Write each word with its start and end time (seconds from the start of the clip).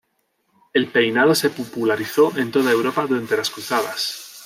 El 0.73 0.87
peinado 0.87 1.35
se 1.35 1.51
popularizó 1.51 2.35
en 2.35 2.49
toda 2.51 2.71
Europa 2.71 3.05
durante 3.05 3.37
las 3.37 3.51
Cruzadas. 3.51 4.33